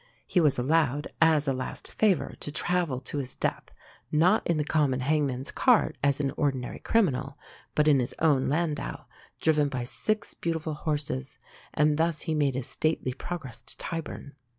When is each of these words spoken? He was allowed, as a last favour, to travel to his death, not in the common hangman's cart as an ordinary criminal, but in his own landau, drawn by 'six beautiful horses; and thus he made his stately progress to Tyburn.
He 0.25 0.41
was 0.41 0.57
allowed, 0.57 1.09
as 1.21 1.47
a 1.47 1.53
last 1.53 1.91
favour, 1.91 2.33
to 2.39 2.51
travel 2.51 2.99
to 3.01 3.19
his 3.19 3.35
death, 3.35 3.65
not 4.11 4.41
in 4.47 4.57
the 4.57 4.63
common 4.65 5.01
hangman's 5.01 5.51
cart 5.51 5.95
as 6.03 6.19
an 6.19 6.31
ordinary 6.37 6.79
criminal, 6.79 7.37
but 7.75 7.87
in 7.87 7.99
his 7.99 8.15
own 8.17 8.49
landau, 8.49 9.05
drawn 9.41 9.69
by 9.69 9.83
'six 9.83 10.33
beautiful 10.33 10.73
horses; 10.73 11.37
and 11.71 11.97
thus 11.99 12.21
he 12.23 12.33
made 12.33 12.55
his 12.55 12.65
stately 12.65 13.13
progress 13.13 13.61
to 13.61 13.77
Tyburn. 13.77 14.33